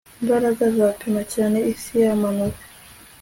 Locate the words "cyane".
1.33-1.57